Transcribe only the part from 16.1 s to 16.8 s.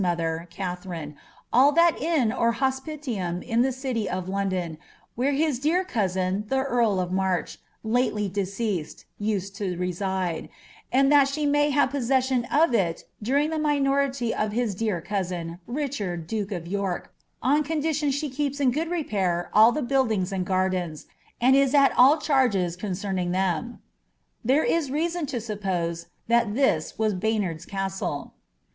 duke of